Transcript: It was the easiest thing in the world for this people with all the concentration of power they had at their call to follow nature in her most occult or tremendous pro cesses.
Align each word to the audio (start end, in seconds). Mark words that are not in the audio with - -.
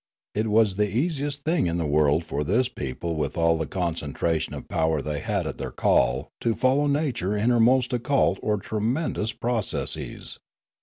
It 0.33 0.47
was 0.47 0.77
the 0.77 0.89
easiest 0.89 1.43
thing 1.43 1.67
in 1.67 1.77
the 1.77 1.85
world 1.85 2.23
for 2.23 2.43
this 2.43 2.69
people 2.69 3.15
with 3.15 3.37
all 3.37 3.55
the 3.55 3.67
concentration 3.67 4.55
of 4.55 4.67
power 4.67 4.99
they 4.99 5.19
had 5.19 5.45
at 5.45 5.59
their 5.59 5.69
call 5.69 6.31
to 6.41 6.55
follow 6.55 6.87
nature 6.87 7.37
in 7.37 7.51
her 7.51 7.59
most 7.59 7.93
occult 7.93 8.39
or 8.41 8.57
tremendous 8.57 9.31
pro 9.31 9.57
cesses. 9.59 10.39